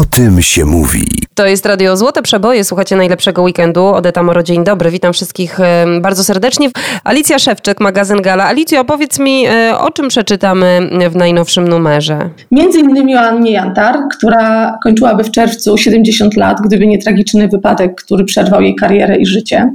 O 0.00 0.04
tym 0.04 0.42
się 0.42 0.64
mówi. 0.64 1.06
To 1.34 1.46
jest 1.46 1.66
Radio 1.66 1.96
Złote 1.96 2.22
Przeboje. 2.22 2.64
Słuchacie 2.64 2.96
najlepszego 2.96 3.42
weekendu. 3.42 3.86
Odeta 3.86 4.22
Moro, 4.22 4.42
dzień 4.42 4.64
dobry. 4.64 4.90
Witam 4.90 5.12
wszystkich 5.12 5.60
e, 5.60 5.86
bardzo 6.00 6.24
serdecznie. 6.24 6.70
Alicja 7.04 7.38
Szewczyk, 7.38 7.80
magazyn 7.80 8.22
Gala. 8.22 8.44
Alicjo, 8.44 8.80
opowiedz 8.80 9.18
mi, 9.18 9.46
e, 9.46 9.78
o 9.78 9.90
czym 9.90 10.08
przeczytamy 10.08 10.90
w 11.10 11.16
najnowszym 11.16 11.68
numerze? 11.68 12.30
Między 12.50 12.78
innymi 12.78 13.16
o 13.16 13.20
Annie 13.20 13.52
Jantar, 13.52 13.98
która 14.16 14.78
kończyłaby 14.82 15.24
w 15.24 15.30
czerwcu 15.30 15.78
70 15.78 16.36
lat, 16.36 16.60
gdyby 16.64 16.86
nie 16.86 16.98
tragiczny 16.98 17.48
wypadek, 17.48 18.02
który 18.04 18.24
przerwał 18.24 18.60
jej 18.60 18.74
karierę 18.74 19.16
i 19.16 19.26
życie. 19.26 19.72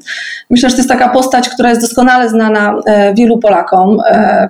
Myślę, 0.50 0.70
że 0.70 0.76
to 0.76 0.80
jest 0.80 0.89
taka 0.89 1.10
postać, 1.10 1.50
która 1.50 1.70
jest 1.70 1.82
doskonale 1.82 2.30
znana 2.30 2.76
e, 2.86 3.14
wielu 3.14 3.39
Polakom. 3.39 3.98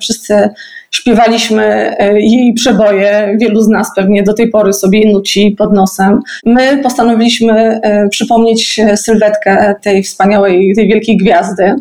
Wszyscy 0.02 0.50
śpiewaliśmy 0.92 1.96
e, 2.00 2.20
jej 2.20 2.54
przeboje, 2.54 3.38
wielu 3.42 3.62
z 3.62 3.68
nas 3.68 3.92
pewnie 3.96 4.24
do 4.24 4.34
tej 4.34 4.50
pory 4.50 4.74
sobie 4.74 5.12
nuci 5.12 5.56
pod 5.58 5.74
nosem. 5.74 6.20
My 6.46 6.80
postanowiliśmy 6.84 7.80
e, 7.84 8.10
przypomnieć 8.10 8.80
sylwetkę 8.96 9.76
tej 9.82 10.04
wspaniałej, 10.04 10.76
tej 10.76 10.88
wielkiej 10.88 11.18
gwiazdy 11.18 11.76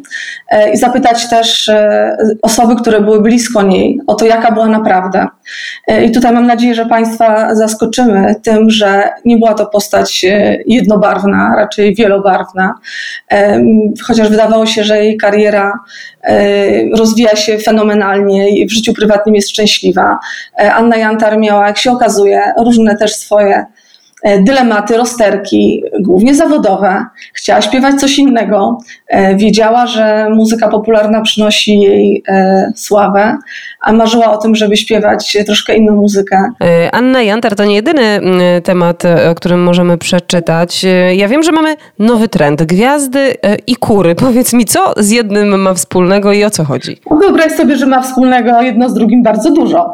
e, 0.51 0.73
i 0.73 0.77
zapytać 0.77 1.31
też 1.31 1.71
osoby, 2.43 2.77
które 2.77 3.01
były 3.01 3.23
blisko 3.23 3.63
niej, 3.63 4.01
o 4.07 4.15
to, 4.15 4.25
jaka 4.25 4.53
była 4.53 4.69
naprawdę. 4.69 5.27
I 6.05 6.11
tutaj 6.11 6.33
mam 6.33 6.47
nadzieję, 6.47 6.75
że 6.75 6.87
Państwa 6.87 7.55
zaskoczymy 7.55 8.35
tym, 8.43 8.71
że 8.71 9.11
nie 9.25 9.37
była 9.37 9.55
to 9.55 9.67
postać 9.67 10.25
jednobarwna, 10.67 11.55
raczej 11.57 11.95
wielobarwna, 11.95 12.75
chociaż 14.03 14.29
wydawało 14.29 14.67
się, 14.67 14.85
że 14.85 15.05
jej 15.05 15.17
kariera 15.17 15.73
rozwija 16.97 17.37
się 17.37 17.59
fenomenalnie 17.59 18.59
i 18.59 18.67
w 18.67 18.73
życiu 18.73 18.93
prywatnym 18.93 19.35
jest 19.35 19.51
szczęśliwa. 19.51 20.19
E, 20.59 20.75
Anna 20.75 20.97
Jantar 20.97 21.39
miała, 21.39 21.67
jak 21.67 21.79
się 21.79 21.93
okazuje, 21.93 22.43
różne 22.59 22.97
też 22.97 23.15
swoje 23.17 23.65
E, 24.25 24.43
dylematy, 24.43 24.97
rozterki, 24.97 25.83
głównie 26.01 26.35
zawodowe. 26.35 27.07
Chciała 27.35 27.63
śpiewać 27.63 28.01
coś 28.01 28.19
innego. 28.19 28.79
E, 29.09 29.37
wiedziała, 29.37 29.87
że 29.87 30.27
muzyka 30.31 30.69
popularna 30.69 31.23
przynosi 31.23 31.79
jej 31.79 32.23
e, 32.29 32.73
sławę, 32.77 33.37
a 33.85 33.93
marzyła 33.93 34.33
o 34.33 34.37
tym, 34.37 34.55
żeby 34.55 34.77
śpiewać 34.77 35.37
troszkę 35.47 35.77
inną 35.77 35.95
muzykę. 35.95 36.49
Anna 36.93 37.23
Jantar 37.23 37.55
to 37.55 37.65
nie 37.65 37.75
jedyny 37.75 38.21
temat, 38.65 39.03
o 39.31 39.35
którym 39.35 39.63
możemy 39.63 39.99
przeczytać. 39.99 40.87
Ja 41.17 41.29
wiem, 41.29 41.43
że 41.43 41.53
mamy 41.53 41.77
nowy 41.99 42.29
trend. 42.29 42.63
Gwiazdy 42.63 43.35
i 43.67 43.77
kury. 43.77 44.15
Powiedz 44.25 44.53
mi, 44.53 44.65
co 44.65 44.93
z 44.97 45.11
jednym 45.11 45.61
ma 45.61 45.75
wspólnego 45.75 46.33
i 46.33 46.45
o 46.45 46.51
co 46.51 46.65
chodzi? 46.65 46.97
Wyobraź 47.21 47.53
sobie, 47.53 47.77
że 47.77 47.87
ma 47.87 48.03
wspólnego 48.03 48.63
jedno 48.63 48.89
z 48.89 48.95
drugim 48.95 49.23
bardzo 49.23 49.51
dużo, 49.51 49.93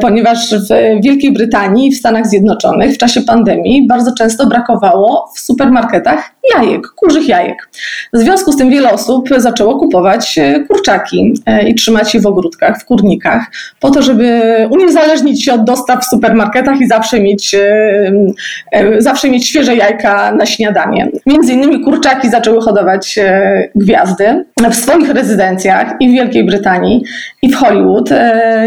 ponieważ 0.00 0.54
w 0.54 1.02
Wielkiej 1.02 1.32
Brytanii, 1.32 1.92
w 1.92 1.96
Stanach 1.96 2.26
Zjednoczonych 2.26 2.94
w 2.94 2.98
czasie 2.98 3.20
pandemii 3.20 3.86
bardzo 3.86 4.12
często 4.18 4.46
brakowało 4.46 5.30
w 5.36 5.40
supermarketach 5.40 6.30
jajek, 6.54 6.88
kurzych 6.88 7.28
jajek. 7.28 7.70
W 8.12 8.18
związku 8.18 8.52
z 8.52 8.56
tym 8.56 8.70
wiele 8.70 8.92
osób 8.92 9.28
zaczęło 9.36 9.78
kupować 9.78 10.38
e, 10.38 10.60
kurczaki 10.60 11.34
e, 11.46 11.68
i 11.68 11.74
trzymać 11.74 12.14
je 12.14 12.20
w 12.20 12.26
ogródkach, 12.26 12.80
w 12.80 12.84
kurnikach, 12.84 13.27
po 13.80 13.90
to, 13.90 14.02
żeby 14.02 14.42
uniezależnić 14.70 15.44
się 15.44 15.54
od 15.54 15.64
dostaw 15.64 16.04
w 16.04 16.08
supermarketach 16.08 16.80
i 16.80 16.86
zawsze 16.86 17.20
mieć, 17.20 17.54
e, 17.54 18.12
zawsze 18.98 19.30
mieć 19.30 19.48
świeże 19.48 19.76
jajka 19.76 20.32
na 20.32 20.46
śniadanie. 20.46 21.08
Między 21.26 21.52
innymi 21.52 21.84
kurczaki 21.84 22.30
zaczęły 22.30 22.62
hodować 22.62 23.18
gwiazdy 23.74 24.44
w 24.70 24.74
swoich 24.74 25.10
rezydencjach 25.10 25.94
i 26.00 26.08
w 26.08 26.12
Wielkiej 26.12 26.44
Brytanii, 26.44 27.02
i 27.42 27.48
w 27.48 27.56
Hollywood. 27.56 28.10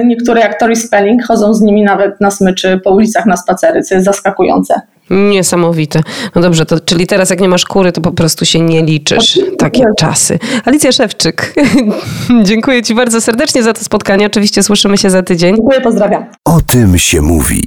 Niektóre 0.06 0.42
jak 0.42 0.60
Tori 0.60 0.76
Spelling 0.76 1.24
chodzą 1.24 1.54
z 1.54 1.62
nimi 1.62 1.84
nawet 1.84 2.22
na 2.22 2.32
smyczy 2.32 2.80
po 2.84 2.92
ulicach 2.92 3.26
na 3.26 3.38
spacery, 3.38 3.82
co 3.82 3.96
jest 3.96 4.06
zaskakujące. 4.06 4.82
Niesamowite. 5.12 6.02
No 6.36 6.42
dobrze, 6.42 6.66
to, 6.66 6.80
czyli 6.80 7.08
teraz 7.08 7.30
jak 7.30 7.42
nie 7.42 7.50
masz 7.50 7.66
kury, 7.66 7.92
to 7.92 8.02
po 8.02 8.12
prostu 8.12 8.46
się 8.46 8.60
nie 8.60 8.84
liczysz. 8.84 9.40
Takie 9.58 9.86
czasy. 9.98 10.40
Alicja 10.66 10.92
Szewczyk, 10.92 11.54
dziękuję 12.44 12.84
Ci 12.84 12.96
bardzo 12.96 13.22
serdecznie 13.22 13.64
za 13.64 13.74
to 13.74 13.84
spotkanie. 13.84 14.26
Oczywiście 14.26 14.64
słyszymy 14.64 14.98
się 14.98 15.10
za 15.10 15.24
tydzień. 15.24 15.56
Dziękuję, 15.56 15.82
pozdrawiam. 15.82 16.26
O 16.46 16.62
tym 16.62 16.98
się 16.98 17.22
mówi. 17.22 17.62